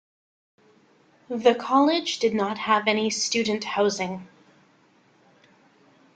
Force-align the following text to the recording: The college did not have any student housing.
The 1.29 1.53
college 1.53 2.17
did 2.17 2.33
not 2.33 2.57
have 2.57 2.87
any 2.87 3.11
student 3.11 3.63
housing. 3.63 4.27